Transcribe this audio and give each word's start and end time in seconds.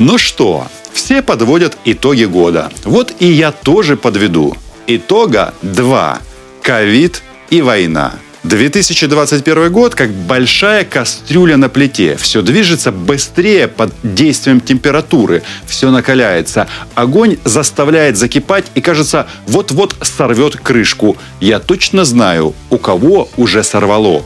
Ну 0.00 0.16
что, 0.16 0.66
все 0.94 1.20
подводят 1.20 1.76
итоги 1.84 2.24
года. 2.24 2.72
Вот 2.84 3.12
и 3.18 3.26
я 3.26 3.52
тоже 3.52 3.98
подведу. 3.98 4.56
Итога 4.86 5.52
два. 5.60 6.20
Ковид 6.62 7.22
и 7.50 7.60
война. 7.60 8.14
2021 8.44 9.70
год 9.70 9.94
как 9.94 10.10
большая 10.10 10.84
кастрюля 10.84 11.58
на 11.58 11.68
плите. 11.68 12.16
Все 12.16 12.40
движется 12.40 12.92
быстрее 12.92 13.68
под 13.68 13.92
действием 14.02 14.62
температуры. 14.62 15.42
Все 15.66 15.90
накаляется. 15.90 16.66
Огонь 16.94 17.36
заставляет 17.44 18.16
закипать 18.16 18.64
и, 18.74 18.80
кажется, 18.80 19.26
вот-вот 19.46 19.94
сорвет 20.00 20.56
крышку. 20.56 21.18
Я 21.40 21.58
точно 21.58 22.06
знаю, 22.06 22.54
у 22.70 22.78
кого 22.78 23.28
уже 23.36 23.62
сорвало. 23.62 24.22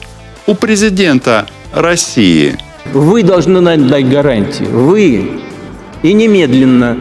У 0.46 0.54
президента 0.54 1.48
России. 1.72 2.56
Вы 2.92 3.24
должны 3.24 3.60
дать 3.60 4.08
гарантии. 4.08 4.62
Вы. 4.62 5.40
И 6.04 6.12
немедленно. 6.12 6.98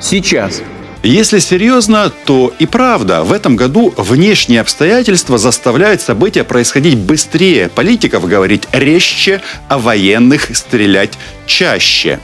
Сейчас. 0.00 0.60
Если 1.04 1.38
серьезно, 1.38 2.10
то 2.24 2.52
и 2.58 2.66
правда, 2.66 3.22
в 3.22 3.32
этом 3.32 3.54
году 3.54 3.94
внешние 3.96 4.60
обстоятельства 4.60 5.38
заставляют 5.38 6.00
события 6.00 6.42
происходить 6.42 6.98
быстрее. 6.98 7.68
Политиков 7.68 8.26
говорить 8.26 8.66
резче, 8.72 9.40
а 9.68 9.78
военных 9.78 10.50
стрелять 10.56 11.16
чаще. 11.46 12.18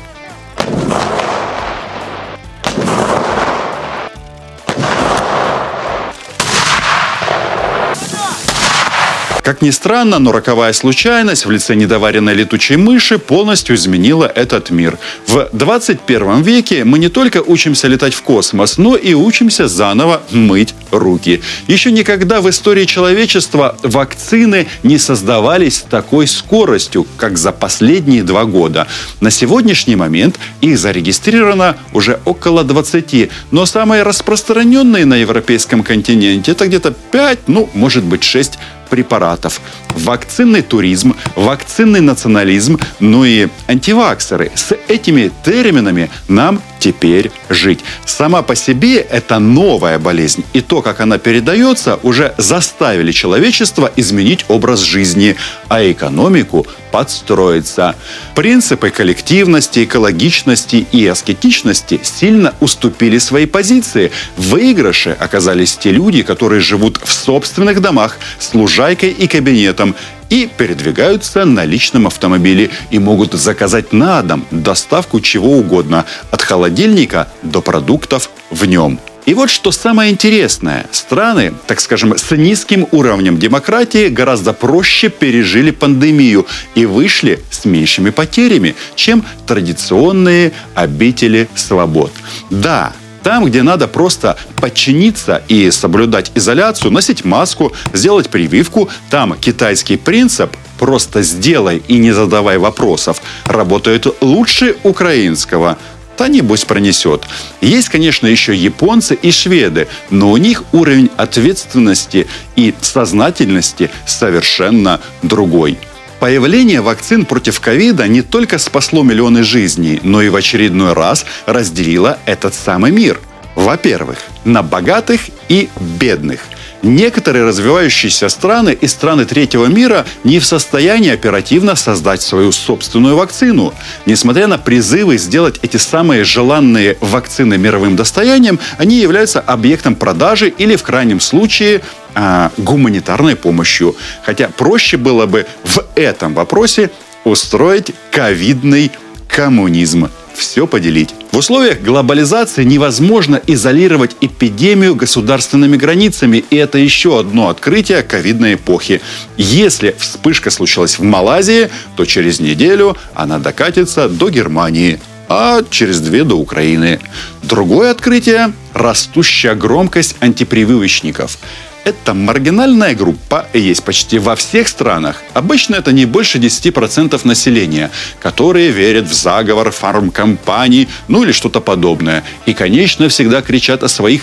Как 9.46 9.62
ни 9.62 9.70
странно, 9.70 10.18
но 10.18 10.32
роковая 10.32 10.72
случайность 10.72 11.46
в 11.46 11.50
лице 11.52 11.76
недоваренной 11.76 12.34
летучей 12.34 12.74
мыши 12.76 13.16
полностью 13.16 13.76
изменила 13.76 14.24
этот 14.24 14.70
мир. 14.70 14.98
В 15.28 15.48
21 15.52 16.42
веке 16.42 16.82
мы 16.82 16.98
не 16.98 17.08
только 17.08 17.40
учимся 17.40 17.86
летать 17.86 18.12
в 18.12 18.22
космос, 18.22 18.76
но 18.76 18.96
и 18.96 19.14
учимся 19.14 19.68
заново 19.68 20.20
мыть 20.32 20.74
руки. 20.90 21.42
Еще 21.68 21.92
никогда 21.92 22.40
в 22.40 22.50
истории 22.50 22.86
человечества 22.86 23.76
вакцины 23.84 24.66
не 24.82 24.98
создавались 24.98 25.84
такой 25.88 26.26
скоростью, 26.26 27.06
как 27.16 27.38
за 27.38 27.52
последние 27.52 28.24
два 28.24 28.46
года. 28.46 28.88
На 29.20 29.30
сегодняшний 29.30 29.94
момент 29.94 30.40
их 30.60 30.76
зарегистрировано 30.76 31.76
уже 31.92 32.18
около 32.24 32.64
20, 32.64 33.30
но 33.52 33.64
самые 33.64 34.02
распространенные 34.02 35.04
на 35.04 35.14
европейском 35.14 35.84
континенте 35.84 36.50
это 36.50 36.66
где-то 36.66 36.92
5, 37.12 37.46
ну, 37.46 37.70
может 37.74 38.02
быть, 38.02 38.24
6 38.24 38.58
препаратов, 38.88 39.60
вакцинный 39.90 40.62
туризм, 40.62 41.14
вакцинный 41.34 42.00
национализм, 42.00 42.78
ну 43.00 43.24
и 43.24 43.48
антиваксеры. 43.68 44.50
С 44.54 44.76
этими 44.88 45.30
терминами 45.44 46.10
нам 46.28 46.60
теперь 46.86 47.32
жить. 47.48 47.80
Сама 48.04 48.42
по 48.42 48.54
себе 48.54 48.98
это 48.98 49.40
новая 49.40 49.98
болезнь. 49.98 50.44
И 50.52 50.60
то, 50.60 50.82
как 50.82 51.00
она 51.00 51.18
передается, 51.18 51.98
уже 52.04 52.32
заставили 52.38 53.10
человечество 53.10 53.90
изменить 53.96 54.44
образ 54.48 54.80
жизни, 54.80 55.34
а 55.68 55.82
экономику 55.82 56.64
подстроиться. 56.92 57.96
Принципы 58.36 58.90
коллективности, 58.90 59.84
экологичности 59.84 60.86
и 60.92 61.06
аскетичности 61.08 62.00
сильно 62.02 62.54
уступили 62.60 63.18
своей 63.18 63.46
позиции. 63.46 64.12
В 64.36 64.56
выигрыше 64.56 65.10
оказались 65.10 65.76
те 65.76 65.90
люди, 65.90 66.22
которые 66.22 66.60
живут 66.60 67.00
в 67.04 67.12
собственных 67.12 67.80
домах 67.80 68.18
с 68.38 68.54
лужайкой 68.54 69.10
и 69.10 69.26
кабинетом, 69.26 69.94
и 70.30 70.48
передвигаются 70.56 71.44
на 71.44 71.64
личном 71.64 72.06
автомобиле 72.06 72.70
и 72.90 72.98
могут 72.98 73.34
заказать 73.34 73.92
на 73.92 74.22
дом 74.22 74.46
доставку 74.50 75.20
чего 75.20 75.58
угодно, 75.58 76.04
от 76.30 76.42
холодильника 76.42 77.28
до 77.42 77.60
продуктов 77.60 78.30
в 78.50 78.64
нем. 78.64 78.98
И 79.26 79.34
вот 79.34 79.50
что 79.50 79.72
самое 79.72 80.12
интересное. 80.12 80.86
Страны, 80.92 81.52
так 81.66 81.80
скажем, 81.80 82.16
с 82.16 82.30
низким 82.30 82.86
уровнем 82.92 83.38
демократии 83.38 84.08
гораздо 84.08 84.52
проще 84.52 85.08
пережили 85.08 85.72
пандемию 85.72 86.46
и 86.76 86.86
вышли 86.86 87.42
с 87.50 87.64
меньшими 87.64 88.10
потерями, 88.10 88.76
чем 88.94 89.24
традиционные 89.48 90.52
обители 90.76 91.48
свобод. 91.56 92.12
Да, 92.50 92.92
там, 93.26 93.44
где 93.44 93.64
надо 93.64 93.88
просто 93.88 94.36
подчиниться 94.54 95.42
и 95.48 95.72
соблюдать 95.72 96.30
изоляцию, 96.36 96.92
носить 96.92 97.24
маску, 97.24 97.72
сделать 97.92 98.30
прививку, 98.30 98.88
там 99.10 99.36
китайский 99.40 99.96
принцип 99.96 100.56
«просто 100.78 101.22
сделай 101.22 101.82
и 101.88 101.96
не 101.98 102.12
задавай 102.12 102.56
вопросов» 102.56 103.20
работает 103.46 104.06
лучше 104.22 104.76
украинского– 104.84 105.76
та 106.16 106.28
небось 106.28 106.64
пронесет. 106.64 107.24
Есть, 107.60 107.88
конечно, 107.88 108.28
еще 108.28 108.54
японцы 108.54 109.18
и 109.20 109.32
шведы, 109.32 109.88
но 110.08 110.30
у 110.30 110.36
них 110.36 110.62
уровень 110.72 111.10
ответственности 111.16 112.28
и 112.54 112.72
сознательности 112.80 113.90
совершенно 114.06 115.00
другой. 115.22 115.78
Появление 116.20 116.80
вакцин 116.80 117.26
против 117.26 117.60
ковида 117.60 118.08
не 118.08 118.22
только 118.22 118.58
спасло 118.58 119.02
миллионы 119.02 119.42
жизней, 119.42 120.00
но 120.02 120.22
и 120.22 120.28
в 120.28 120.36
очередной 120.36 120.94
раз 120.94 121.26
разделило 121.44 122.18
этот 122.24 122.54
самый 122.54 122.90
мир. 122.90 123.20
Во-первых, 123.54 124.18
на 124.44 124.62
богатых 124.62 125.20
и 125.48 125.68
бедных– 125.78 126.40
Некоторые 126.86 127.44
развивающиеся 127.44 128.28
страны 128.28 128.70
и 128.80 128.86
страны 128.86 129.24
третьего 129.24 129.66
мира 129.66 130.06
не 130.22 130.38
в 130.38 130.46
состоянии 130.46 131.10
оперативно 131.10 131.74
создать 131.74 132.22
свою 132.22 132.52
собственную 132.52 133.16
вакцину. 133.16 133.74
Несмотря 134.06 134.46
на 134.46 134.56
призывы 134.56 135.18
сделать 135.18 135.58
эти 135.62 135.78
самые 135.78 136.22
желанные 136.22 136.96
вакцины 137.00 137.58
мировым 137.58 137.96
достоянием, 137.96 138.60
они 138.78 139.00
являются 139.00 139.40
объектом 139.40 139.96
продажи 139.96 140.48
или 140.48 140.76
в 140.76 140.84
крайнем 140.84 141.18
случае 141.18 141.82
э, 142.14 142.50
гуманитарной 142.56 143.34
помощью. 143.34 143.96
Хотя 144.24 144.48
проще 144.48 144.96
было 144.96 145.26
бы 145.26 145.44
в 145.64 145.84
этом 145.96 146.34
вопросе 146.34 146.90
устроить 147.24 147.94
ковидный 148.12 148.92
коммунизм 149.26 150.08
все 150.36 150.66
поделить. 150.66 151.14
В 151.32 151.38
условиях 151.38 151.80
глобализации 151.80 152.64
невозможно 152.64 153.40
изолировать 153.46 154.16
эпидемию 154.20 154.94
государственными 154.94 155.76
границами, 155.76 156.44
и 156.50 156.56
это 156.56 156.78
еще 156.78 157.18
одно 157.18 157.48
открытие 157.48 158.02
ковидной 158.02 158.54
эпохи. 158.54 159.00
Если 159.36 159.94
вспышка 159.98 160.50
случилась 160.50 160.98
в 160.98 161.02
Малайзии, 161.02 161.70
то 161.96 162.04
через 162.04 162.40
неделю 162.40 162.96
она 163.14 163.38
докатится 163.38 164.08
до 164.08 164.30
Германии, 164.30 165.00
а 165.28 165.62
через 165.70 166.00
две 166.00 166.24
до 166.24 166.36
Украины. 166.36 167.00
Другое 167.42 167.90
открытие– 167.90 168.52
растущая 168.74 169.54
громкость 169.54 170.16
антипрививочников– 170.20 171.38
это 171.86 172.14
маргинальная 172.14 172.96
группа 172.96 173.46
и 173.52 173.60
есть 173.60 173.84
почти 173.84 174.18
во 174.18 174.34
всех 174.34 174.66
странах. 174.66 175.22
Обычно 175.34 175.76
это 175.76 175.92
не 175.92 176.04
больше 176.04 176.38
10% 176.38 177.20
населения, 177.22 177.92
которые 178.18 178.70
верят 178.70 179.06
в 179.06 179.14
заговор 179.14 179.70
фармкомпаний, 179.70 180.88
ну 181.06 181.22
или 181.22 181.30
что-то 181.30 181.60
подобное. 181.60 182.24
И, 182.44 182.54
конечно, 182.54 183.08
всегда 183.08 183.40
кричат 183.40 183.84
о 183.84 183.88
своих 183.88 184.22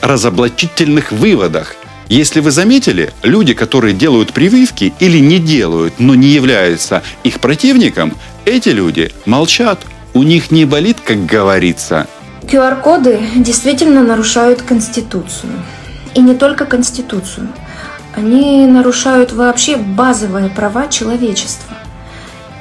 разоблачительных 0.00 1.12
выводах. 1.12 1.76
Если 2.08 2.40
вы 2.40 2.50
заметили, 2.50 3.12
люди, 3.22 3.54
которые 3.54 3.94
делают 3.94 4.32
прививки 4.32 4.92
или 4.98 5.18
не 5.18 5.38
делают, 5.38 6.00
но 6.00 6.16
не 6.16 6.26
являются 6.26 7.04
их 7.22 7.38
противником, 7.38 8.16
эти 8.44 8.70
люди 8.70 9.12
молчат. 9.26 9.78
У 10.16 10.22
них 10.22 10.50
не 10.50 10.64
болит, 10.64 10.96
как 11.04 11.26
говорится. 11.26 12.06
QR-коды 12.44 13.20
действительно 13.36 14.02
нарушают 14.02 14.62
Конституцию. 14.62 15.52
И 16.14 16.20
не 16.20 16.34
только 16.34 16.64
Конституцию. 16.64 17.48
Они 18.14 18.64
нарушают 18.64 19.32
вообще 19.32 19.76
базовые 19.76 20.48
права 20.48 20.88
человечества. 20.88 21.76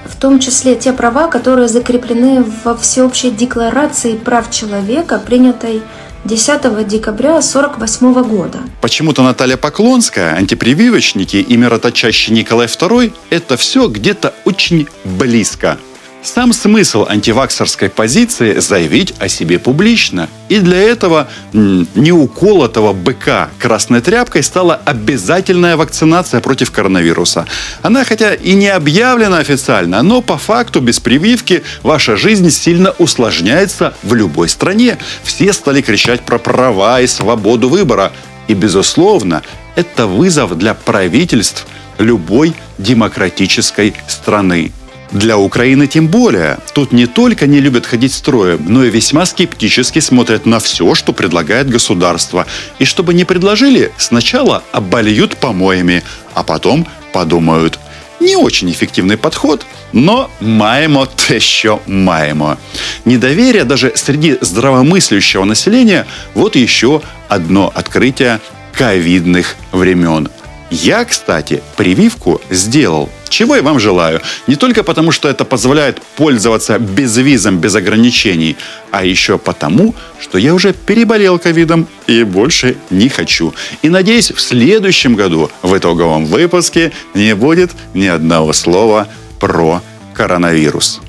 В 0.03 0.17
том 0.17 0.39
числе 0.39 0.75
те 0.75 0.91
права, 0.91 1.29
которые 1.29 1.69
закреплены 1.69 2.43
во 2.65 2.75
Всеобщей 2.75 3.31
декларации 3.31 4.17
прав 4.17 4.51
человека, 4.51 5.17
принятой 5.17 5.81
10 6.25 6.85
декабря 6.85 7.37
1948 7.37 8.23
года. 8.23 8.59
Почему-то 8.81 9.23
Наталья 9.23 9.55
Поклонская, 9.55 10.35
антипрививочники 10.35 11.37
и 11.37 11.55
мироточащий 11.55 12.33
Николай 12.33 12.67
II– 12.67 13.13
это 13.29 13.55
все 13.55 13.87
где-то 13.87 14.33
очень 14.43 14.89
близко 15.05 15.77
сам 16.25 16.53
смысл 16.53 17.05
антиваксерской 17.07 17.89
позиции– 17.89 18.59
заявить 18.59 19.13
о 19.19 19.27
себе 19.27 19.59
публично. 19.59 20.27
И 20.49 20.59
для 20.59 20.81
этого 20.81 21.27
неуколотого 21.53 22.93
быка 22.93 23.49
красной 23.59 24.01
тряпкой 24.01 24.43
стала 24.43 24.81
обязательная 24.85 25.77
вакцинация 25.77 26.41
против 26.41 26.71
коронавируса. 26.71 27.45
Она 27.81 28.03
хотя 28.03 28.33
и 28.33 28.53
не 28.53 28.69
объявлена 28.69 29.37
официально, 29.37 30.01
но 30.01 30.21
по 30.21 30.37
факту 30.37 30.81
без 30.81 30.99
прививки 30.99 31.63
ваша 31.83 32.15
жизнь 32.15 32.49
сильно 32.49 32.91
усложняется 32.97 33.93
в 34.03 34.13
любой 34.13 34.49
стране. 34.49 34.97
Все 35.23 35.53
стали 35.53 35.81
кричать 35.81 36.21
про 36.21 36.37
права 36.37 37.01
и 37.01 37.07
свободу 37.07 37.69
выбора. 37.69 38.11
И, 38.47 38.53
безусловно, 38.53 39.41
это 39.75 40.07
вызов 40.07 40.57
для 40.57 40.73
правительств 40.73 41.65
любой 41.97 42.53
демократической 42.77 43.93
страны. 44.07 44.71
Для 45.15 45.37
Украины 45.37 45.87
тем 45.87 46.07
более. 46.07 46.57
Тут 46.73 46.91
не 46.91 47.05
только 47.07 47.47
не 47.47 47.61
любят 47.61 47.85
ходить 47.85 48.13
строем, 48.13 48.65
но 48.67 48.83
и 48.83 48.89
весьма 48.89 49.25
скептически 49.25 49.99
смотрят 49.99 50.45
на 50.45 50.59
все, 50.59 50.93
что 50.93 51.13
предлагает 51.13 51.69
государство. 51.69 52.45
И 52.79 52.85
чтобы 52.85 53.13
не 53.13 53.23
предложили, 53.23 53.93
сначала 53.97 54.61
обольют 54.73 55.37
помоями, 55.37 56.03
а 56.33 56.43
потом 56.43 56.85
подумают. 57.13 57.79
Не 58.19 58.35
очень 58.35 58.69
эффективный 58.69 59.15
подход, 59.15 59.65
но 59.93 60.29
маемо 60.41 61.07
те, 61.15 61.39
що 61.39 61.79
маемо. 61.87 62.57
Недоверие 63.05 63.63
даже 63.63 63.93
среди 63.95 64.37
здравомыслящего 64.41 65.45
населения– 65.45 66.05
вот 66.33 66.57
еще 66.57 67.01
одно 67.29 67.71
открытие 67.73 68.39
ковидных 68.73 69.55
времен. 69.71 70.27
Я, 70.71 71.05
кстати, 71.05 71.61
прививку 71.77 72.41
сделал. 72.51 73.09
Чего 73.35 73.57
я 73.57 73.61
вам 73.61 73.79
желаю. 73.79 74.21
Не 74.47 74.55
только 74.55 74.81
потому, 74.81 75.11
что 75.11 75.27
это 75.27 75.43
позволяет 75.43 76.01
пользоваться 76.15 76.79
безвизом 76.79 77.57
без 77.57 77.75
ограничений, 77.75 78.55
а 78.91 79.03
еще 79.03 79.37
потому, 79.37 79.93
что 80.21 80.37
я 80.37 80.53
уже 80.53 80.71
переболел 80.71 81.37
ковидом 81.37 81.85
и 82.07 82.23
больше 82.23 82.77
не 82.89 83.09
хочу. 83.09 83.53
И 83.81 83.89
надеюсь, 83.89 84.31
в 84.31 84.39
следующем 84.39 85.15
году 85.15 85.51
в 85.61 85.77
итоговом 85.77 86.25
выпуске 86.25 86.93
не 87.13 87.35
будет 87.35 87.71
ни 87.93 88.07
одного 88.07 88.53
слова 88.53 89.09
про 89.41 89.81
коронавирус. 90.13 91.01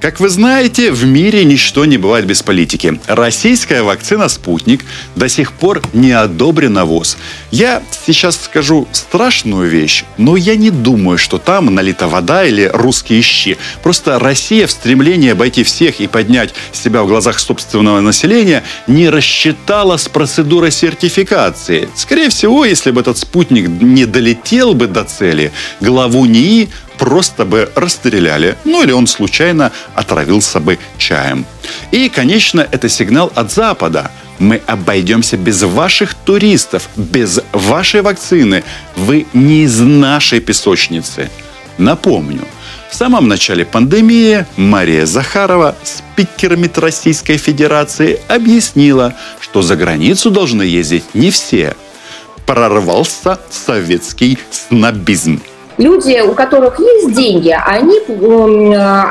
Как 0.00 0.20
вы 0.20 0.28
знаете, 0.28 0.92
в 0.92 1.04
мире 1.04 1.44
ничто 1.44 1.84
не 1.84 1.98
бывает 1.98 2.24
без 2.24 2.40
политики. 2.44 3.00
Российская 3.08 3.82
вакцина 3.82 4.28
«Спутник» 4.28 4.84
до 5.16 5.28
сих 5.28 5.52
пор 5.52 5.82
не 5.92 6.12
одобрена 6.12 6.84
ВОЗ. 6.84 7.16
Я 7.50 7.82
сейчас 8.06 8.44
скажу 8.44 8.86
страшную 8.92 9.68
вещь, 9.68 10.04
но 10.16 10.36
я 10.36 10.54
не 10.54 10.70
думаю, 10.70 11.18
что 11.18 11.38
там 11.38 11.74
налита 11.74 12.06
вода 12.06 12.44
или 12.44 12.70
русские 12.72 13.22
щи. 13.22 13.58
Просто 13.82 14.20
Россия 14.20 14.68
в 14.68 14.70
стремлении 14.70 15.30
обойти 15.30 15.64
всех 15.64 16.00
и 16.00 16.06
поднять 16.06 16.54
себя 16.72 17.02
в 17.02 17.08
глазах 17.08 17.40
собственного 17.40 18.00
населения 18.00 18.62
не 18.86 19.08
рассчитала 19.08 19.96
с 19.96 20.06
процедурой 20.08 20.70
сертификации. 20.70 21.88
Скорее 21.96 22.28
всего, 22.28 22.64
если 22.64 22.92
бы 22.92 23.00
этот 23.00 23.18
спутник 23.18 23.66
не 23.66 24.06
долетел 24.06 24.74
бы 24.74 24.86
до 24.86 25.02
цели, 25.02 25.50
главу 25.80 26.24
НИИ 26.24 26.68
просто 26.98 27.44
бы 27.44 27.70
расстреляли, 27.74 28.56
ну 28.64 28.82
или 28.82 28.92
он 28.92 29.06
случайно 29.06 29.72
отравился 29.94 30.60
бы 30.60 30.78
чаем. 30.98 31.46
И, 31.90 32.08
конечно, 32.08 32.66
это 32.70 32.88
сигнал 32.88 33.32
от 33.34 33.52
Запада. 33.52 34.10
Мы 34.38 34.60
обойдемся 34.66 35.36
без 35.36 35.62
ваших 35.62 36.14
туристов, 36.14 36.88
без 36.96 37.40
вашей 37.52 38.02
вакцины. 38.02 38.62
Вы 38.96 39.26
не 39.32 39.64
из 39.64 39.80
нашей 39.80 40.40
песочницы. 40.40 41.30
Напомню, 41.76 42.42
в 42.90 42.94
самом 42.94 43.28
начале 43.28 43.64
пандемии 43.64 44.46
Мария 44.56 45.06
Захарова, 45.06 45.76
спикер 45.84 46.56
МИД 46.56 46.78
Российской 46.78 47.36
Федерации, 47.36 48.20
объяснила, 48.28 49.14
что 49.40 49.62
за 49.62 49.76
границу 49.76 50.30
должны 50.30 50.62
ездить 50.62 51.14
не 51.14 51.30
все. 51.30 51.76
Прорвался 52.46 53.38
советский 53.50 54.38
снобизм 54.50 55.40
люди, 55.78 56.20
у 56.20 56.34
которых 56.34 56.78
есть 56.78 57.14
деньги, 57.14 57.56
они, 57.66 58.00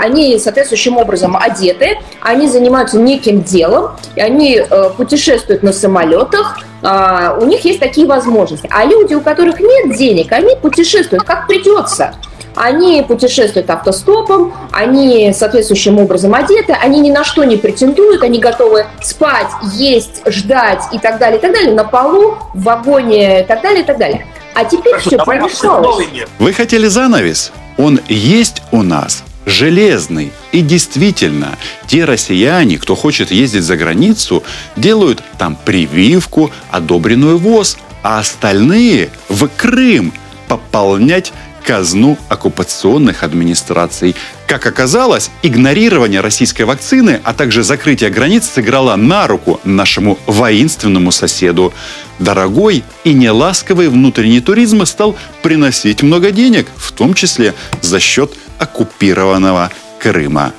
они 0.01 0.37
соответствующим 0.37 0.97
образом 0.97 1.35
одеты, 1.35 1.97
они 2.21 2.47
занимаются 2.47 2.99
неким 2.99 3.41
делом, 3.41 3.91
они 4.15 4.57
э, 4.57 4.89
путешествуют 4.95 5.63
на 5.63 5.73
самолетах, 5.73 6.59
а, 6.83 7.37
у 7.39 7.45
них 7.45 7.65
есть 7.65 7.79
такие 7.79 8.05
возможности. 8.05 8.69
А 8.71 8.85
люди, 8.85 9.13
у 9.13 9.21
которых 9.21 9.59
нет 9.59 9.97
денег, 9.97 10.31
они 10.31 10.55
путешествуют 10.55 11.23
как 11.23 11.47
придется. 11.47 12.13
Они 12.55 13.03
путешествуют 13.03 13.69
автостопом, 13.69 14.51
они 14.71 15.31
соответствующим 15.31 15.99
образом 15.99 16.33
одеты, 16.33 16.73
они 16.73 17.01
ни 17.01 17.11
на 17.11 17.23
что 17.23 17.43
не 17.43 17.55
претендуют, 17.55 18.23
они 18.23 18.39
готовы 18.39 18.87
спать, 18.99 19.51
есть, 19.73 20.23
ждать 20.25 20.81
и 20.91 20.97
так 20.97 21.19
далее, 21.19 21.37
и 21.37 21.41
так 21.41 21.53
далее, 21.53 21.73
на 21.73 21.83
полу, 21.83 22.35
в 22.55 22.63
вагоне 22.63 23.41
и 23.41 23.43
так 23.43 23.61
далее, 23.61 23.83
и 23.83 23.85
так 23.85 23.99
далее. 23.99 24.25
А 24.57 24.65
теперь 24.65 24.93
Хорошо, 24.93 25.09
все 25.09 25.17
помешалось. 25.19 26.07
Вы 26.39 26.51
хотели 26.51 26.87
занавес? 26.87 27.51
Он 27.77 27.99
есть 28.07 28.63
у 28.71 28.81
нас 28.81 29.23
железный. 29.45 30.31
И 30.51 30.61
действительно, 30.61 31.59
те 31.85 32.05
россияне, 32.05 32.79
кто 32.79 32.95
хочет 32.95 33.29
ездить 33.29 33.61
за 33.61 33.77
границу, 33.77 34.43
делают 34.75 35.21
там 35.37 35.55
прививку, 35.63 36.49
одобренную 36.71 37.37
ВОЗ, 37.37 37.77
а 38.01 38.17
остальные 38.17 39.11
в 39.29 39.47
Крым 39.47 40.11
пополнять 40.47 41.33
казну 41.67 42.17
оккупационных 42.29 43.23
администраций. 43.23 44.15
Как 44.47 44.65
оказалось, 44.65 45.29
игнорирование 45.43 46.21
российской 46.21 46.63
вакцины, 46.63 47.19
а 47.25 47.33
также 47.33 47.61
закрытие 47.61 48.09
границ 48.09 48.49
сыграло 48.49 48.95
на 48.95 49.27
руку 49.27 49.59
нашему 49.65 50.17
воинственному 50.27 51.11
соседу. 51.11 51.73
Дорогой 52.19 52.85
и 53.03 53.11
неласковый 53.11 53.89
внутренний 53.89 54.39
туризм 54.39 54.85
стал 54.85 55.17
приносить 55.43 56.03
много 56.03 56.31
денег, 56.31 56.67
в 56.77 56.93
том 56.93 57.13
числе 57.13 57.53
за 57.81 57.99
счет 57.99 58.31
оккупированного 58.59 59.69
Крыма. 59.99 60.53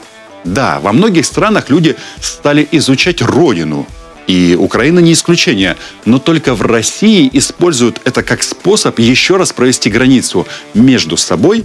Да, 0.45 0.79
во 0.79 0.93
многих 0.93 1.25
странах 1.25 1.71
люди 1.71 1.97
стали 2.21 2.69
изучать 2.73 3.23
родину, 3.23 3.87
и 4.29 4.55
Украина 4.57 5.01
не 5.01 5.15
исключение. 5.15 5.77
Но 6.05 6.21
только 6.21 6.55
в 6.55 6.63
России 6.63 7.29
используют 7.33 8.01
это 8.05 8.23
как 8.23 8.45
способ 8.45 9.01
еще 9.01 9.37
раз 9.37 9.53
провести 9.53 9.91
границу 9.91 10.47
между 10.75 11.17
собой 11.17 11.65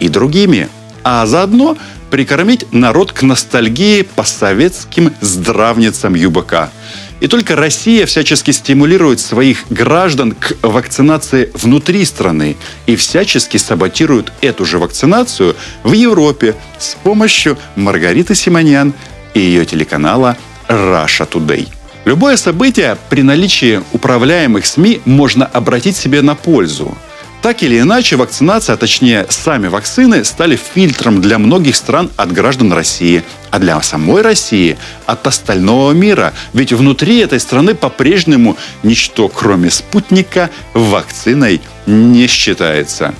и 0.00 0.08
другими. 0.08 0.68
А 1.02 1.26
заодно 1.26 1.76
прикормить 2.10 2.72
народ 2.72 3.12
к 3.12 3.22
ностальгии 3.22 4.02
по 4.02 4.22
советским 4.22 5.12
здравницам 5.20 6.14
ЮБК. 6.14 6.70
И 7.18 7.28
только 7.28 7.56
Россия 7.56 8.06
всячески 8.06 8.50
стимулирует 8.50 9.20
своих 9.20 9.64
граждан 9.70 10.32
к 10.32 10.54
вакцинации 10.62 11.50
внутри 11.54 12.04
страны 12.04 12.56
и 12.86 12.94
всячески 12.94 13.56
саботирует 13.56 14.32
эту 14.42 14.64
же 14.64 14.78
вакцинацию 14.78 15.56
в 15.82 15.92
Европе 15.92 16.54
с 16.78 16.94
помощью 17.02 17.56
Маргариты 17.74 18.34
Симонян 18.34 18.92
и 19.34 19.40
ее 19.40 19.64
телеканала 19.64 20.36
Russia 20.68 21.28
Today. 21.28 21.75
Любое 22.06 22.36
событие 22.36 22.96
при 23.10 23.22
наличии 23.22 23.82
управляемых 23.92 24.64
СМИ 24.64 25.00
можно 25.06 25.44
обратить 25.44 25.96
себе 25.96 26.22
на 26.22 26.36
пользу. 26.36 26.96
Так 27.42 27.64
или 27.64 27.80
иначе, 27.80 28.14
вакцинация, 28.14 28.74
а 28.74 28.76
точнее 28.76 29.26
сами 29.28 29.66
вакцины, 29.66 30.24
стали 30.24 30.54
фильтром 30.54 31.20
для 31.20 31.40
многих 31.40 31.74
стран 31.74 32.12
от 32.16 32.30
граждан 32.30 32.72
России, 32.72 33.24
а 33.50 33.58
для 33.58 33.82
самой 33.82 34.22
России 34.22 34.78
от 35.06 35.26
остального 35.26 35.90
мира. 35.90 36.32
Ведь 36.52 36.72
внутри 36.72 37.18
этой 37.18 37.40
страны 37.40 37.74
по-прежнему 37.74 38.56
ничто, 38.84 39.26
кроме 39.28 39.70
спутника, 39.70 40.50
вакциной 40.74 41.60
не 41.86 42.28
считается. 42.28 43.16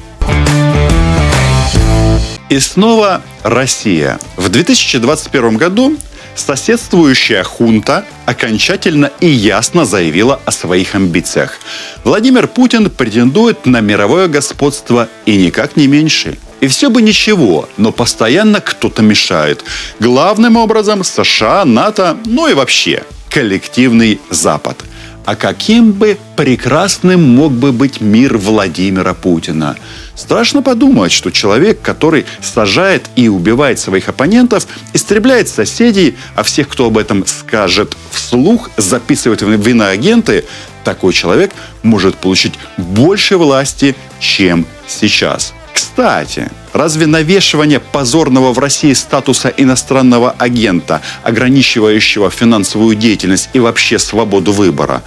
И 2.49 2.61
снова 2.61 3.21
Россия. 3.43 4.21
В 4.37 4.49
2021 4.49 5.57
году 5.57 5.97
соседствующая 6.37 7.43
хунта 7.43 8.05
окончательно 8.27 9.11
и 9.21 9.27
ясно 9.27 9.85
заявила 9.85 10.41
о 10.45 10.53
своих 10.53 10.95
амбициях. 10.95 11.59
Владимир 12.05 12.47
Путин 12.47 12.91
претендует 12.91 13.67
на 13.67 13.81
мировое 13.81 14.29
господство 14.29 15.09
и 15.25 15.37
никак 15.37 15.77
не 15.77 15.87
меньше. 15.87 16.39
И 16.61 16.69
все 16.69 16.89
бы 16.89 17.03
ничего, 17.03 17.69
но 17.77 17.93
постоянно 17.93 18.61
кто-то 18.61 19.03
мешает. 19.03 19.65
Главным 20.01 20.57
образом 20.57 21.05
США, 21.05 21.65
НАТО, 21.65 22.17
ну 22.25 22.49
и 22.49 22.55
вообще 22.55 23.03
коллективный 23.29 24.21
Запад– 24.31 24.79
а 25.27 25.35
каким 25.35 25.91
бы 25.91 26.17
прекрасным 26.37 27.21
мог 27.21 27.53
бы 27.53 27.73
быть 27.73 28.01
мир 28.01 28.39
Владимира 28.39 29.13
Путина? 29.13 29.77
Страшно 30.15 30.63
подумать, 30.63 31.11
что 31.11 31.31
человек, 31.31 31.83
который 31.83 32.25
сажает 32.41 33.11
и 33.17 33.29
убивает 33.29 33.81
своих 33.81 34.09
оппонентов, 34.09 34.69
истребляет 34.93 35.49
соседей, 35.49 36.17
а 36.37 36.45
всех, 36.45 36.69
кто 36.69 36.87
об 36.87 36.97
этом 36.97 37.27
скажет 37.27 37.97
вслух, 38.13 38.71
записывает 38.77 39.43
в 39.43 39.69
иноагенты, 39.69 40.45
такой 40.85 41.13
человек 41.13 41.51
может 41.83 42.15
получить 42.15 42.55
больше 42.77 43.37
власти, 43.37 43.97
чем 44.21 44.65
сейчас. 44.87 45.56
Кстати, 45.97 46.51
разве 46.75 47.07
навешивание 47.07 47.81
позорного 47.81 48.53
в 48.53 48.59
России 48.59 48.93
статуса 48.93 49.49
иностранного 49.49 50.31
агента, 50.31 51.01
ограничивающего 51.23 52.29
финансовую 52.31 52.97
деятельность 52.97 53.49
и 53.55 53.61
вообще 53.61 53.99
свободу 53.99 54.53
выбора, 54.53 55.03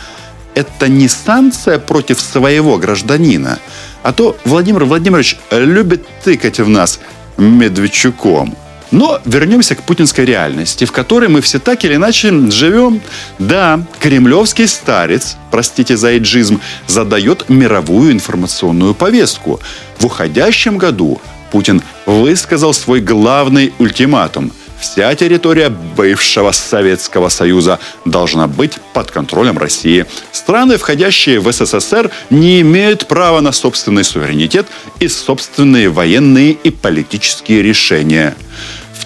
это 0.55 0.87
не 0.87 1.07
санкция 1.07 1.77
против 1.77 2.19
своего 2.19 2.79
гражданина? 2.79 3.59
А 4.01 4.13
то 4.13 4.35
Владимир 4.45 4.85
Владимирович 4.85 5.37
любит 5.51 6.07
тыкать 6.23 6.59
в 6.59 6.67
нас 6.67 6.99
Медведчуком. 7.37 8.57
Но 8.91 9.19
вернемся 9.25 9.75
к 9.75 9.83
путинской 9.83 10.25
реальности, 10.25 10.85
в 10.85 10.91
которой 10.91 11.29
мы 11.29 11.41
все 11.41 11.59
так 11.59 11.83
или 11.85 11.95
иначе 11.95 12.31
живем. 12.49 13.01
Да, 13.37 13.81
кремлевский 13.99 14.67
старец, 14.67 15.37
простите 15.51 15.95
за 15.95 16.13
эйджизм, 16.13 16.59
задает 16.87 17.49
мировую 17.49 18.11
информационную 18.11 18.95
повестку. 18.95 19.59
В 19.99 20.05
уходящем 20.05 20.77
году 20.77 21.21
Путин 21.51 21.81
высказал 22.05 22.73
свой 22.73 22.99
главный 22.99 23.73
ультиматум. 23.79 24.51
Вся 24.79 25.13
территория 25.13 25.69
бывшего 25.69 26.51
Советского 26.51 27.27
Союза 27.27 27.79
должна 28.05 28.47
быть 28.47 28.77
под 28.93 29.11
контролем 29.11 29.57
России. 29.57 30.05
Страны, 30.31 30.77
входящие 30.77 31.41
в 31.41 31.51
СССР, 31.51 32.09
не 32.29 32.61
имеют 32.61 33.05
права 33.05 33.41
на 33.41 33.51
собственный 33.51 34.05
суверенитет 34.05 34.67
и 35.01 35.09
собственные 35.09 35.89
военные 35.89 36.51
и 36.51 36.71
политические 36.71 37.61
решения– 37.61 38.35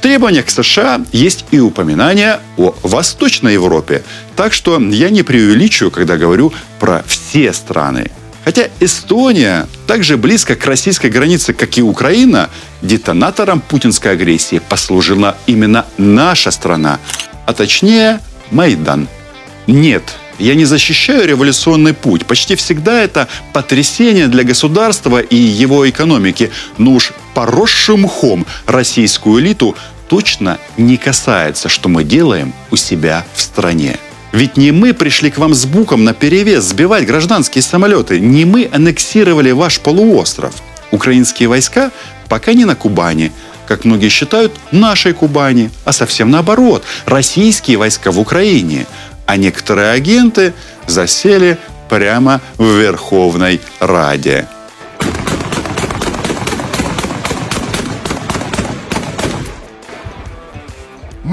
требованиях 0.03 0.45
к 0.45 0.49
США 0.49 1.01
есть 1.13 1.45
и 1.51 1.59
упоминание 1.59 2.39
о 2.57 2.75
Восточной 2.83 3.53
Европе. 3.53 4.03
Так 4.35 4.53
что 4.53 4.77
я 4.79 5.09
не 5.09 5.23
преувеличиваю, 5.23 5.91
когда 5.91 6.17
говорю 6.17 6.53
про 6.79 7.03
все 7.07 7.53
страны. 7.53 8.11
Хотя 8.43 8.67
Эстония 8.81 9.65
так 9.87 10.03
же 10.03 10.17
близко 10.17 10.55
к 10.55 10.65
российской 10.65 11.09
границе, 11.09 11.53
как 11.53 11.77
и 11.77 11.81
Украина, 11.81 12.49
детонатором 12.81 13.61
путинской 13.61 14.11
агрессии 14.11 14.59
послужила 14.67 15.37
именно 15.47 15.85
наша 15.97 16.51
страна, 16.51 16.99
а 17.45 17.53
точнее 17.53 18.19
Майдан. 18.51 19.07
Нет, 19.67 20.03
я 20.39 20.55
не 20.55 20.65
защищаю 20.65 21.25
революционный 21.25 21.93
путь. 21.93 22.25
Почти 22.25 22.55
всегда 22.55 23.01
это 23.01 23.29
потрясение 23.53 24.27
для 24.27 24.43
государства 24.43 25.19
и 25.19 25.37
его 25.37 25.89
экономики. 25.89 26.51
Но 26.77 26.91
уж 26.91 27.13
поросшим 27.33 28.01
мхом 28.01 28.45
российскую 28.65 29.41
элиту 29.41 29.75
точно 30.13 30.59
не 30.77 30.97
касается, 30.97 31.69
что 31.69 31.89
мы 31.89 32.03
делаем 32.03 32.53
у 32.69 32.75
себя 32.75 33.25
в 33.33 33.41
стране. 33.41 33.97
Ведь 34.31 34.57
не 34.57 34.71
мы 34.71 34.93
пришли 34.93 35.31
к 35.31 35.39
вам 35.39 35.55
с 35.55 35.65
буком 35.65 36.03
на 36.03 36.13
перевес 36.13 36.65
сбивать 36.65 37.07
гражданские 37.07 37.63
самолеты, 37.63 38.19
не 38.19 38.45
мы 38.45 38.69
аннексировали 38.71 39.49
ваш 39.49 39.79
полуостров. 39.79 40.53
Украинские 40.91 41.49
войска 41.49 41.89
пока 42.29 42.53
не 42.53 42.65
на 42.65 42.75
Кубани, 42.75 43.31
как 43.67 43.85
многие 43.85 44.09
считают, 44.09 44.53
нашей 44.69 45.13
Кубани, 45.13 45.71
а 45.83 45.91
совсем 45.91 46.29
наоборот, 46.29 46.83
российские 47.07 47.77
войска 47.77 48.11
в 48.11 48.19
Украине, 48.19 48.85
а 49.25 49.35
некоторые 49.35 49.89
агенты 49.89 50.53
засели 50.85 51.57
прямо 51.89 52.39
в 52.59 52.65
Верховной 52.65 53.59
Раде. 53.79 54.45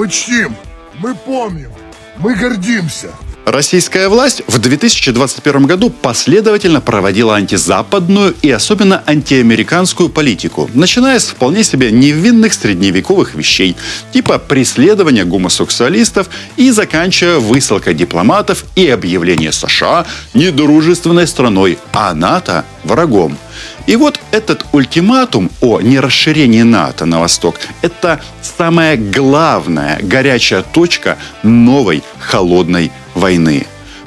Мы 0.00 0.09
чтим, 0.09 0.57
мы 0.99 1.14
помним, 1.14 1.71
мы 2.16 2.35
гордимся. 2.35 3.11
Российская 3.45 4.09
власть 4.09 4.40
в 4.47 4.59
2021 4.59 5.66
году 5.66 5.90
последовательно 5.90 6.80
проводила 6.80 7.37
антизападную 7.37 8.35
и 8.40 8.50
особенно 8.50 9.02
антиамериканскую 9.07 10.09
политику, 10.09 10.71
начиная 10.73 11.19
с 11.19 11.26
вполне 11.26 11.62
себе 11.64 11.92
невинных 11.92 12.54
средневековых 12.54 13.35
вещей, 13.35 13.76
типа 14.11 14.38
преследования 14.38 15.26
гомосексуалистов 15.26 16.30
и 16.57 16.71
заканчивая 16.71 17.38
высылкой 17.38 17.92
дипломатов 17.92 18.64
и 18.76 18.88
объявление 18.88 19.52
США 19.52 20.07
недружественной 20.33 21.26
страной, 21.26 21.78
а 21.92 22.14
НАТО 22.14 22.64
врагом– 22.85 23.37
и 23.87 23.97
вот 23.97 24.21
этот 24.31 24.64
ультиматум 24.73 25.50
о 25.61 25.81
нерасширении 25.81 26.62
НАТО 26.62 27.07
на 27.07 27.21
восток– 27.21 27.57
это 27.83 28.21
самая 28.43 28.97
главная 28.97 29.99
горячая 30.02 30.62
точка 30.62 31.19
новой 31.43 32.02
холодной 32.19 32.93
войны. 33.14 33.67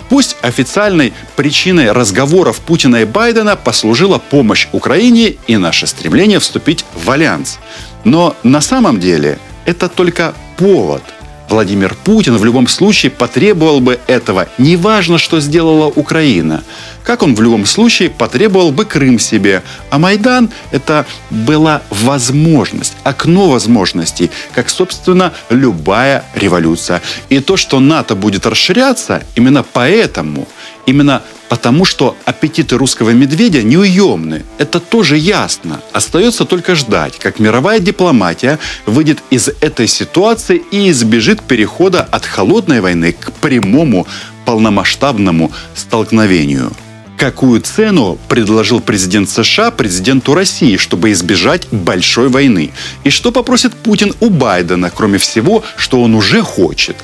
Пусть 0.09 0.37
официальной 0.41 1.13
причиной 1.35 1.91
разговоров 1.91 2.59
Путина 2.59 2.97
и 2.97 3.05
Байдена 3.05 3.55
послужила 3.55 4.19
помощь 4.19 4.67
Украине 4.71 5.35
и 5.47 5.57
наше 5.57 5.87
стремление 5.87 6.39
вступить 6.39 6.85
в 6.93 7.09
альянс. 7.09 7.57
Но 8.03 8.35
на 8.43 8.61
самом 8.61 8.99
деле 8.99 9.39
это 9.65 9.89
только 9.89 10.33
повод. 10.57 11.01
Владимир 11.49 11.95
Путин 12.03 12.37
в 12.37 12.45
любом 12.45 12.67
случае 12.67 13.11
потребовал 13.11 13.79
бы 13.79 13.99
этого. 14.07 14.47
Неважно, 14.57 15.17
что 15.17 15.39
сделала 15.39 15.87
Украина– 15.87 16.63
как 17.03 17.21
он 17.21 17.35
в 17.35 17.41
любом 17.41 17.65
случае 17.65 18.09
потребовал 18.09 18.71
бы 18.71 18.85
Крым 18.85 19.19
себе. 19.19 19.61
А 19.89 19.99
Майдан– 19.99 20.49
это 20.71 21.05
была 21.29 21.81
возможность, 21.89 22.93
окно 23.03 23.49
возможностей, 23.49 24.31
как, 24.53 24.69
собственно, 24.69 25.33
любая 25.49 26.23
революция. 26.35 27.01
И 27.29 27.39
то, 27.39 27.57
что 27.57 27.79
НАТО 27.79 28.15
будет 28.15 28.45
расширяться, 28.45 29.23
именно 29.35 29.63
поэтому, 29.63 30.47
именно 30.85 31.21
потому 31.53 31.85
что 31.85 32.17
аппетиты 32.25 32.79
русского 32.79 33.11
медведя 33.11 33.61
неуемны. 33.61 34.41
Это 34.57 34.79
тоже 34.79 35.19
ясно. 35.19 35.81
Остается 35.91 36.45
только 36.45 36.73
ждать, 36.73 37.19
как 37.19 37.37
мировая 37.37 37.79
дипломатия 37.79 38.57
выйдет 38.87 39.19
из 39.29 39.49
этой 39.61 39.87
ситуации 39.87 40.63
и 40.71 40.89
избежит 40.89 41.43
перехода 41.43 42.01
от 42.01 42.25
холодной 42.25 42.81
войны 42.81 43.11
к 43.11 43.31
прямому 43.33 44.07
полномасштабному 44.45 45.51
столкновению. 45.75 46.71
Какую 47.17 47.61
цену 47.61 48.17
предложил 48.27 48.81
президент 48.81 49.29
США 49.29 49.69
президенту 49.69 50.33
России, 50.33 50.77
чтобы 50.77 51.11
избежать 51.11 51.67
большой 51.69 52.29
войны? 52.29 52.71
И 53.03 53.11
что 53.11 53.31
попросит 53.31 53.75
Путин 53.75 54.15
у 54.21 54.31
Байдена, 54.31 54.89
кроме 54.89 55.19
всего, 55.19 55.63
что 55.77 56.01
он 56.01 56.15
уже 56.15 56.41
хочет? 56.41 56.95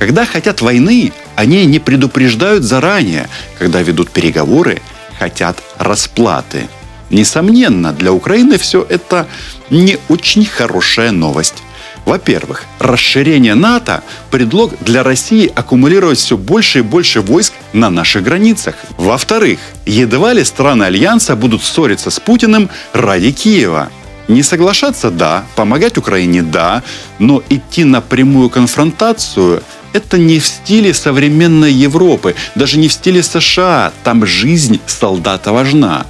Когда 0.00 0.24
хотят 0.24 0.62
войны, 0.62 1.12
они 1.36 1.66
не 1.66 1.78
предупреждают 1.78 2.64
заранее. 2.64 3.28
Когда 3.58 3.82
ведут 3.82 4.10
переговоры, 4.10 4.80
хотят 5.18 5.58
расплаты. 5.78 6.68
Несомненно, 7.10 7.92
для 7.92 8.10
Украины 8.10 8.56
все 8.56 8.84
это 8.88 9.28
не 9.68 9.98
очень 10.08 10.46
хорошая 10.46 11.10
новость. 11.10 11.62
Во-первых, 12.06 12.64
расширение 12.78 13.54
НАТО– 13.54 14.02
предлог 14.30 14.72
для 14.80 15.02
России 15.02 15.52
аккумулировать 15.54 16.18
все 16.18 16.38
больше 16.38 16.78
и 16.78 16.82
больше 16.82 17.20
войск 17.20 17.52
на 17.74 17.90
наших 17.90 18.22
границах. 18.22 18.76
Во-вторых, 18.96 19.58
едва 19.84 20.32
ли 20.32 20.44
страны 20.44 20.84
Альянса 20.84 21.36
будут 21.36 21.62
ссориться 21.62 22.10
с 22.10 22.18
Путиным 22.18 22.70
ради 22.94 23.32
Киева. 23.32 23.90
Не 24.30 24.44
соглашаться– 24.44 25.10
да, 25.10 25.44
помогать 25.56 25.98
Украине– 25.98 26.42
да, 26.44 26.84
но 27.18 27.42
идти 27.48 27.82
на 27.82 28.00
прямую 28.00 28.48
конфронтацию– 28.48 29.64
это 29.92 30.18
не 30.18 30.38
в 30.38 30.46
стиле 30.46 30.94
современной 30.94 31.72
Европы, 31.72 32.36
даже 32.54 32.78
не 32.78 32.86
в 32.86 32.92
стиле 32.92 33.24
США. 33.24 33.92
Там 34.04 34.24
жизнь 34.24 34.78
солдата 34.86 35.52
важна. 35.52 36.06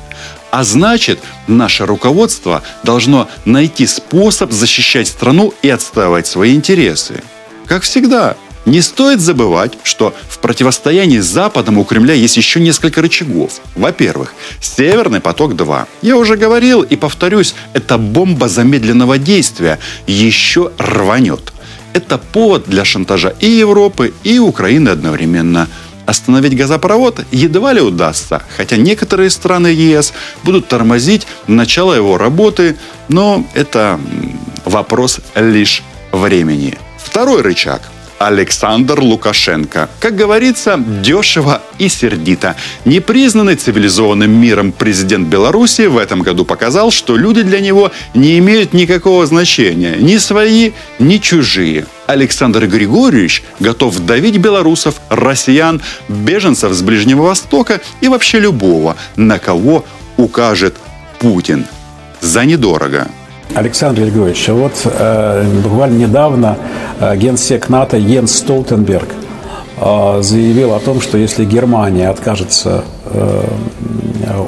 А 0.51 0.65
значит, 0.65 1.19
наше 1.47 1.87
руководство 1.87 2.63
должно 2.83 3.27
найти 3.47 3.87
способ 3.87 4.53
защищать 4.53 5.09
страну 5.09 5.55
и 5.63 5.71
отстаивать 5.71 6.27
свои 6.27 6.55
интересы. 6.55 7.23
Как 7.65 7.85
всегда, 7.85 8.37
не 8.71 8.81
стоит 8.81 9.21
забывать, 9.21 9.73
что 9.83 10.15
в 10.29 10.39
противостоянии 10.39 11.19
с 11.19 11.27
Западом 11.27 11.79
у 11.79 11.85
Кремля 11.85 12.15
есть 12.15 12.37
еще 12.37 12.61
несколько 12.61 13.03
рычагов. 13.03 13.61
Во-первых, 13.75 14.33
Северный 14.61 15.21
поток-2. 15.21 15.87
Я 16.03 16.17
уже 16.17 16.37
говорил 16.37 16.83
и 16.83 16.97
повторюсь, 16.97 17.55
это 17.75 17.99
бомба 17.99 18.49
замедленного 18.49 19.19
действия. 19.19 19.81
Еще 20.07 20.71
рванет. 20.79 21.53
Это 21.95 22.19
повод 22.19 22.67
для 22.69 22.85
шантажа 22.85 23.35
и 23.41 23.51
Европы, 23.51 24.15
и 24.23 24.39
Украины 24.39 24.89
одновременно– 24.91 25.69
Остановить 26.07 26.57
газопровод 26.57 27.21
едва 27.31 27.73
ли 27.73 27.81
удастся, 27.81 28.43
хотя 28.57 28.77
некоторые 28.77 29.31
страны 29.31 29.69
ЕС 29.69 30.13
будут 30.43 30.67
тормозить 30.67 31.25
начало 31.47 31.95
его 31.95 32.19
работы, 32.19 32.77
но 33.07 33.47
это 33.55 34.01
вопрос 34.65 35.21
лишь 35.37 35.85
времени. 36.11 36.77
Второй 36.99 37.43
рычаг– 37.43 37.83
Александр 38.21 39.01
Лукашенко. 39.01 39.89
Как 39.99 40.15
говорится, 40.15 40.77
дешево 40.77 41.63
и 41.79 41.89
сердито. 41.89 42.55
Непризнанный 42.85 43.57
цивилизованным 43.57 44.31
миром 44.31 44.73
президент 44.73 45.29
Беларуси 45.29 45.87
в 45.87 45.97
этом 45.97 46.21
году 46.21 46.45
показал, 46.45 46.91
что 46.91 47.17
люди 47.17 47.41
для 47.41 47.61
него 47.61 47.93
не 48.13 48.39
имеют 48.39 48.75
никакого 48.75 49.25
значения. 49.25 49.97
Ни 49.97 50.19
свои, 50.19 50.73
ни 50.99 51.17
чужие. 51.17 51.87
Александр 52.07 52.67
Григорьевич 52.67 53.43
готов 53.59 53.99
давить 54.01 54.37
белорусов, 54.37 55.01
россиян, 55.09 55.81
беженцев 56.09 56.75
с 56.75 56.83
Ближнего 56.83 57.23
Востока 57.23 57.81
и 58.03 58.09
вообще 58.09 58.39
любого, 58.39 58.99
на 59.17 59.39
кого 59.39 59.87
укажет 60.19 60.77
Путин. 61.21 61.65
За 62.21 62.45
недорого. 62.45 63.09
Александр 63.55 64.03
Григорьевич, 64.03 64.49
а 64.49 64.55
вот 64.55 64.73
э, 64.85 65.45
буквально 65.63 65.99
недавно 65.99 66.57
э, 67.01 67.17
генсек 67.17 67.69
НАТО 67.69 67.97
Йенс 67.97 68.33
Столтенберг 68.33 69.09
э, 69.81 70.19
заявил 70.23 70.75
о 70.75 70.81
том, 70.81 71.01
что 71.01 71.19
если 71.19 71.45
Германия 71.45 72.09
откажется 72.09 72.85
э, 73.07 73.43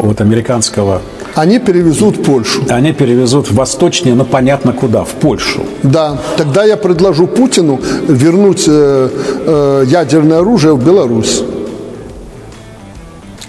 от 0.03 0.21
американского 0.21 1.03
они 1.35 1.59
перевезут 1.59 2.19
в 2.19 2.23
Польшу. 2.23 2.63
Они 2.69 2.93
перевезут 2.93 3.51
в 3.51 3.55
восточнее, 3.55 4.15
но 4.15 4.25
понятно 4.25 4.73
куда, 4.73 5.05
в 5.05 5.13
Польшу. 5.13 5.63
Да, 5.83 6.19
тогда 6.37 6.65
я 6.65 6.77
предложу 6.77 7.27
Путину 7.27 7.81
вернуть 8.07 8.65
э, 8.69 9.09
э, 9.47 9.85
ядерное 9.87 10.41
оружие 10.41 10.75
в 10.75 10.85
Беларусь. 10.85 11.43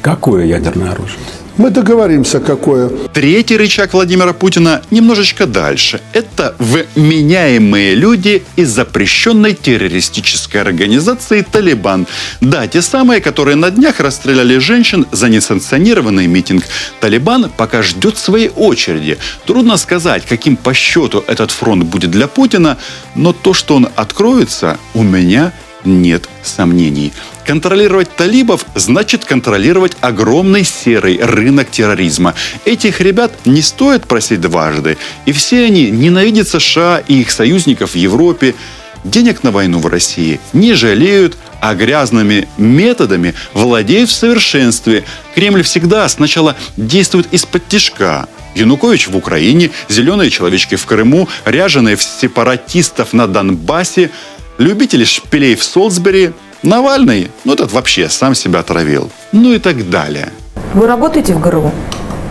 Какое 0.01 0.45
ядерное 0.45 0.91
оружие? 0.91 1.19
Мы 1.57 1.69
договоримся, 1.69 2.39
какое. 2.39 2.89
Третий 3.13 3.57
рычаг 3.57 3.93
Владимира 3.93 4.33
Путина 4.33 4.81
немножечко 4.89 5.45
дальше. 5.45 6.01
Это 6.11 6.55
вменяемые 6.57 7.93
люди 7.93 8.43
из 8.55 8.69
запрещенной 8.69 9.53
террористической 9.53 10.61
организации 10.61 11.41
«Талибан». 11.41 12.07
Да, 12.41 12.67
те 12.67 12.81
самые, 12.81 13.21
которые 13.21 13.55
на 13.55 13.69
днях 13.69 13.99
расстреляли 13.99 14.57
женщин 14.57 15.05
за 15.11 15.29
несанкционированный 15.29 16.25
митинг. 16.25 16.63
«Талибан» 16.99 17.51
пока 17.55 17.83
ждет 17.83 18.17
своей 18.17 18.49
очереди. 18.49 19.19
Трудно 19.45 19.77
сказать, 19.77 20.25
каким 20.25 20.57
по 20.57 20.73
счету 20.73 21.23
этот 21.27 21.51
фронт 21.51 21.83
будет 21.83 22.09
для 22.09 22.27
Путина, 22.27 22.77
но 23.13 23.31
то, 23.31 23.53
что 23.53 23.75
он 23.75 23.89
откроется, 23.95 24.79
у 24.95 25.03
меня 25.03 25.53
нет 25.85 26.29
сомнений. 26.43 27.13
Контролировать 27.45 28.15
талибов 28.15 28.65
значит 28.75 29.25
контролировать 29.25 29.93
огромный 30.01 30.63
серый 30.63 31.19
рынок 31.21 31.71
терроризма. 31.71 32.35
Этих 32.65 33.01
ребят 33.01 33.31
не 33.45 33.61
стоит 33.61 34.07
просить 34.07 34.41
дважды. 34.41 34.97
И 35.25 35.31
все 35.31 35.65
они 35.65 35.89
ненавидят 35.91 36.47
США 36.47 37.03
и 37.07 37.21
их 37.21 37.31
союзников 37.31 37.91
в 37.91 37.95
Европе. 37.95 38.55
Денег 39.03 39.43
на 39.43 39.51
войну 39.51 39.79
в 39.79 39.87
России 39.87 40.39
не 40.53 40.73
жалеют, 40.73 41.37
а 41.59 41.75
грязными 41.75 42.47
методами 42.57 43.33
владеют 43.53 44.09
в 44.09 44.13
совершенстве. 44.13 45.03
Кремль 45.35 45.63
всегда 45.63 46.07
сначала 46.07 46.55
действует 46.77 47.27
из-под 47.33 47.67
тяжка. 47.67 48.27
Янукович 48.55 49.07
в 49.07 49.17
Украине, 49.17 49.71
зеленые 49.89 50.29
человечки 50.29 50.75
в 50.75 50.85
Крыму, 50.85 51.27
ряженые 51.45 51.95
в 51.95 52.03
сепаратистов 52.03 53.13
на 53.13 53.27
Донбассе, 53.27 54.11
любители 54.57 55.03
шпилей 55.03 55.55
в 55.55 55.63
Солсбери, 55.63 56.31
Навальный, 56.63 57.29
ну 57.43 57.53
этот 57.53 57.73
вообще 57.73 58.07
сам 58.07 58.35
себя 58.35 58.59
отравил. 58.59 59.11
Ну 59.33 59.53
и 59.53 59.59
так 59.59 59.89
далее. 59.89 60.29
Вы 60.73 60.87
работаете 60.87 61.33
в 61.33 61.41
ГРУ? 61.41 61.71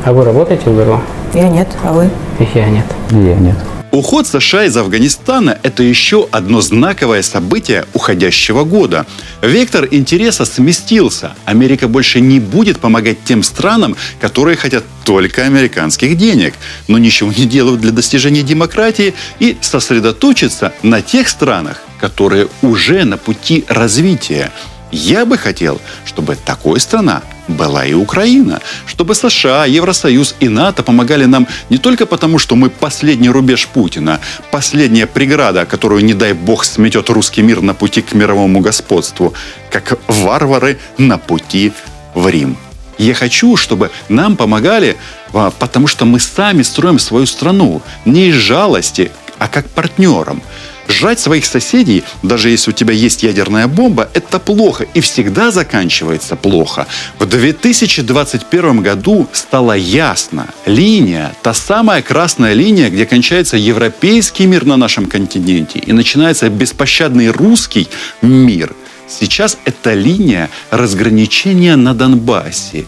А 0.05 0.13
вы 0.13 0.25
работаете 0.25 0.71
в 0.71 0.77
ГРУ? 0.77 1.01
Я 1.35 1.49
нет, 1.49 1.69
а 1.85 1.93
вы? 1.93 2.11
Я 2.55 2.71
нет. 2.71 2.87
Я 3.11 3.35
нет. 3.35 3.57
Уход 3.93 4.27
США 4.27 4.65
из 4.65 4.75
Афганистана– 4.75 5.59
это 5.63 5.83
еще 5.83 6.27
одно 6.31 6.63
знаковое 6.63 7.21
событие 7.21 7.85
уходящего 7.93 8.65
года. 8.65 9.05
Вектор 9.43 9.87
интереса 9.91 10.47
сместился. 10.47 11.35
Америка 11.45 11.89
больше 11.89 12.21
не 12.21 12.41
будет 12.41 12.81
помогать 12.81 13.23
тем 13.23 13.43
странам, 13.43 13.95
которые 14.19 14.57
хотят 14.57 14.85
только 15.05 15.45
американских 15.45 16.17
денег, 16.17 16.55
но 16.89 16.97
ничего 16.97 17.31
не 17.37 17.45
делают 17.45 17.83
для 17.83 17.93
достижения 17.93 18.43
демократии 18.43 19.13
и 19.41 19.59
сосредоточиться 19.61 20.73
на 20.83 21.03
тех 21.03 21.29
странах, 21.29 21.83
которые 22.03 22.49
уже 22.63 23.05
на 23.05 23.17
пути 23.17 23.65
развития. 23.69 24.51
Я 24.91 25.25
бы 25.25 25.39
хотел, 25.39 25.81
чтобы 26.05 26.37
такой 26.37 26.81
страна 26.81 27.23
была 27.47 27.87
и 27.87 27.95
Украина. 27.95 28.61
Чтобы 28.87 29.15
США, 29.15 29.67
Евросоюз 29.67 30.35
и 30.41 30.49
НАТО 30.49 30.83
помогали 30.83 31.27
нам 31.27 31.47
не 31.71 31.79
только 31.79 32.05
потому, 32.07 32.41
что 32.41 32.57
мы 32.57 32.71
последний 32.71 33.31
рубеж 33.31 33.69
Путина, 33.69 34.19
последняя 34.51 35.07
преграда, 35.07 35.65
которую, 35.65 36.05
не 36.05 36.15
дай 36.15 36.33
бог, 36.33 36.65
сметет 36.65 37.09
русский 37.09 37.43
мир 37.43 37.63
на 37.63 37.73
пути 37.73 38.03
к 38.03 38.15
мировому 38.15 38.61
господству, 38.61 39.33
как 39.71 39.99
варвары 40.09 40.79
на 40.99 41.19
пути 41.19 41.73
в 42.15 42.29
Рим. 42.29 42.57
Я 42.99 43.15
хочу, 43.15 43.57
чтобы 43.57 43.91
нам 44.09 44.37
помогали, 44.37 44.97
а, 45.33 45.51
потому 45.51 45.87
что 45.87 46.05
мы 46.05 46.19
сами 46.19 46.63
строим 46.63 46.99
свою 46.99 47.27
страну 47.27 47.81
не 48.05 48.29
из 48.29 48.35
жалости, 48.35 49.13
а 49.39 49.47
как 49.47 49.69
партнерам. 49.71 50.43
Жрать 50.89 51.21
своих 51.21 51.45
соседей, 51.45 52.03
даже 52.23 52.51
если 52.51 52.71
у 52.71 52.75
тебя 52.75 52.93
есть 52.93 53.23
ядерная 53.23 53.67
бомба, 53.67 54.09
это 54.15 54.39
плохо 54.39 54.85
и 54.95 55.01
всегда 55.01 55.51
заканчивается 55.51 56.37
плохо. 56.37 56.87
В 57.19 57.27
2021 57.27 58.83
году 58.83 59.29
стало 59.33 59.73
ясно, 59.73 60.47
линия, 60.67 61.35
та 61.43 61.55
самая 61.55 62.03
красная 62.03 62.53
линия, 62.53 62.91
где 62.91 63.07
кончается 63.07 63.57
европейский 63.57 64.47
мир 64.47 64.65
на 64.65 64.77
нашем 64.77 65.07
континенте 65.07 65.79
и 65.79 65.93
начинается 65.93 66.49
беспощадный 66.49 67.31
русский 67.31 67.89
мир. 68.21 68.75
Сейчас 69.09 69.59
это 69.65 69.95
линия 69.95 70.51
разграничения 70.71 71.77
на 71.77 71.95
Донбассе. 71.95 72.87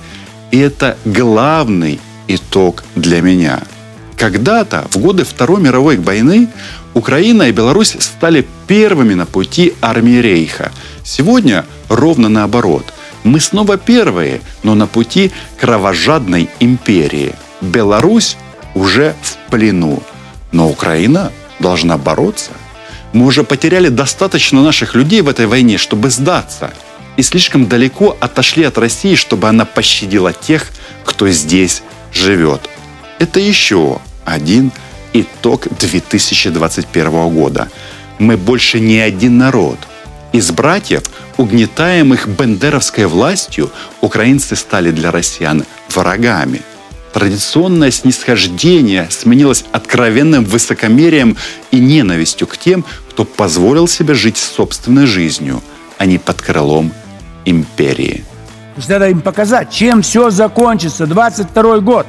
И 0.50 0.58
это 0.58 0.96
главный 1.04 2.00
итог 2.28 2.84
для 2.94 3.20
меня. 3.20 3.60
Когда-то, 4.16 4.86
в 4.90 4.98
годы 4.98 5.24
Второй 5.24 5.60
мировой 5.60 5.96
войны, 5.96 6.48
Украина 6.94 7.48
и 7.48 7.52
Беларусь 7.52 7.96
стали 7.98 8.46
первыми 8.68 9.14
на 9.14 9.26
пути 9.26 9.74
армии 9.82 10.20
Рейха. 10.20 10.72
Сегодня 11.02 11.64
ровно 11.88 12.28
наоборот. 12.28 12.94
Мы 13.24 13.40
снова 13.40 13.76
первые, 13.76 14.40
но 14.62 14.74
на 14.74 14.86
пути 14.86 15.32
кровожадной 15.58 16.48
империи. 16.60 17.34
Беларусь 17.60 18.36
уже 18.74 19.14
в 19.22 19.50
плену, 19.50 20.02
но 20.52 20.68
Украина 20.68 21.32
должна 21.58 21.98
бороться. 21.98 22.52
Мы 23.12 23.26
уже 23.26 23.42
потеряли 23.42 23.88
достаточно 23.88 24.62
наших 24.62 24.94
людей 24.94 25.20
в 25.20 25.28
этой 25.28 25.46
войне, 25.46 25.78
чтобы 25.78 26.10
сдаться. 26.10 26.72
И 27.16 27.22
слишком 27.22 27.66
далеко 27.66 28.16
отошли 28.20 28.64
от 28.64 28.76
России, 28.78 29.14
чтобы 29.14 29.48
она 29.48 29.64
пощадила 29.64 30.32
тех, 30.32 30.68
кто 31.04 31.28
здесь 31.28 31.82
живет. 32.12 32.68
Это 33.18 33.40
еще 33.40 34.00
один 34.24 34.72
итог 35.14 35.68
2021 35.78 37.28
года. 37.30 37.70
Мы 38.18 38.36
больше 38.36 38.80
не 38.80 38.98
один 38.98 39.38
народ. 39.38 39.78
Из 40.32 40.50
братьев, 40.50 41.04
угнетаемых 41.36 42.28
бендеровской 42.28 43.06
властью, 43.06 43.70
украинцы 44.00 44.56
стали 44.56 44.90
для 44.90 45.10
россиян 45.10 45.64
врагами. 45.88 46.60
Традиционное 47.12 47.92
снисхождение 47.92 49.06
сменилось 49.08 49.64
откровенным 49.70 50.44
высокомерием 50.44 51.36
и 51.70 51.78
ненавистью 51.78 52.48
к 52.48 52.58
тем, 52.58 52.84
кто 53.08 53.24
позволил 53.24 53.86
себе 53.86 54.14
жить 54.14 54.36
собственной 54.36 55.06
жизнью, 55.06 55.62
а 55.96 56.06
не 56.06 56.18
под 56.18 56.42
крылом 56.42 56.92
империи. 57.44 58.24
Надо 58.88 59.08
им 59.08 59.20
показать, 59.20 59.70
чем 59.70 60.02
все 60.02 60.30
закончится. 60.30 61.06
22 61.06 61.78
год. 61.78 62.06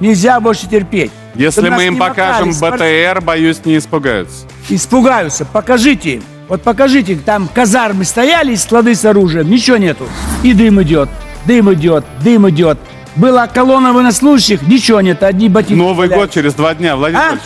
Нельзя 0.00 0.40
больше 0.40 0.68
терпеть. 0.68 1.12
Если 1.38 1.68
мы 1.68 1.86
им 1.86 1.96
покажем 1.96 2.50
БТР, 2.50 3.20
боюсь, 3.22 3.64
не 3.64 3.78
испугаются. 3.78 4.44
Испугаются. 4.68 5.44
Покажите 5.44 6.16
им. 6.16 6.22
Вот 6.48 6.62
покажите, 6.62 7.14
там 7.14 7.48
казармы 7.52 8.04
стояли, 8.04 8.54
склады 8.56 8.94
с 8.94 9.04
оружием, 9.04 9.48
ничего 9.48 9.76
нету. 9.76 10.08
И 10.42 10.52
дым 10.52 10.82
идет, 10.82 11.08
дым 11.44 11.72
идет, 11.74 12.04
дым 12.24 12.48
идет. 12.48 12.78
Была 13.16 13.46
колонна 13.46 13.92
военнослужащих, 13.92 14.62
ничего 14.62 15.00
нет, 15.00 15.22
одни 15.22 15.48
ботинки. 15.48 15.78
Новый 15.78 16.08
год 16.08 16.30
через 16.30 16.54
два 16.54 16.74
дня, 16.74 16.96
Владимир 16.96 17.22
А? 17.22 17.38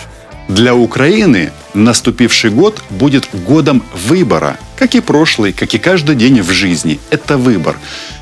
Для 0.52 0.74
Украины 0.74 1.50
наступивший 1.74 2.50
год 2.50 2.82
будет 2.90 3.28
годом 3.32 3.82
выбора, 3.94 4.58
как 4.76 4.94
и 4.94 5.00
прошлый, 5.00 5.52
как 5.52 5.74
и 5.74 5.78
каждый 5.78 6.16
день 6.16 6.40
в 6.42 6.50
жизни. 6.50 7.00
Это 7.10 7.36
выбор. 7.36 7.76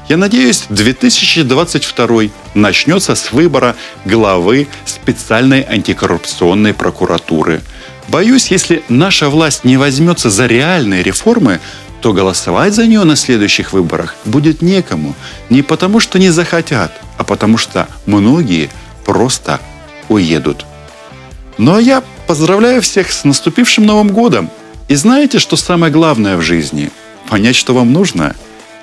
Я 0.09 0.17
надеюсь, 0.17 0.65
2022 0.69 2.23
начнется 2.55 3.15
с 3.15 3.33
выбора 3.33 3.77
главы 4.05 4.67
специальной 4.85 5.63
антикоррупционной 5.63 6.75
прокуратуры. 6.75 7.61
Боюсь, 8.09 8.51
если 8.51 8.83
наша 8.89 9.29
власть 9.29 9.65
не 9.65 9.77
возьмется 9.77 10.31
за 10.31 10.47
реальные 10.47 11.05
реформы, 11.05 11.61
то 12.01 12.13
голосовать 12.13 12.75
за 12.75 12.87
нее 12.87 13.05
на 13.05 13.15
следующих 13.15 13.73
выборах 13.73 14.17
будет 14.25 14.63
некому. 14.63 15.15
Не 15.49 15.63
потому, 15.63 16.01
что 16.01 16.19
не 16.19 16.31
захотят, 16.31 16.93
а 17.19 17.25
потому 17.25 17.57
что 17.57 17.87
многие 18.07 18.71
просто 19.05 19.61
уедут. 20.09 20.65
Ну 21.57 21.75
а 21.75 21.81
я 21.81 22.03
поздравляю 22.31 22.81
всех 22.81 23.11
с 23.11 23.25
наступившим 23.25 23.85
Новым 23.87 24.11
годом. 24.11 24.51
И 24.87 24.95
знаете, 24.95 25.40
что 25.40 25.57
самое 25.57 25.93
главное 25.93 26.37
в 26.37 26.43
жизни? 26.43 26.93
Понять, 27.29 27.57
что 27.57 27.75
вам 27.75 27.93
нужно 27.93 28.37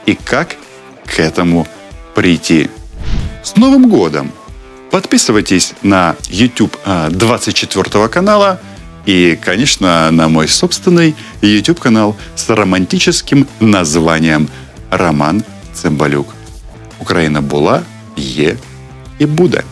и 0.06 0.16
как 0.16 0.58
к 1.06 1.18
этому 1.18 1.66
прийти. 2.14 2.70
С 3.46 3.56
Новым 3.56 3.90
годом! 3.90 4.34
Подписывайтесь 4.92 5.76
на 5.82 6.18
YouTube 6.30 6.76
а, 6.84 7.10
24 7.10 8.10
канала 8.10 8.60
и, 9.06 9.40
конечно, 9.42 10.12
на 10.12 10.28
мой 10.28 10.50
собственный 10.50 11.16
YouTube 11.42 11.80
канал 11.80 12.18
с 12.36 12.50
романтическим 12.50 13.48
названием 13.62 14.50
Роман 14.92 15.42
Цымбалюк. 15.74 16.26
Украина 17.00 17.40
була, 17.40 17.82
є 18.18 18.58
і 19.20 19.26
буде. 19.26 19.64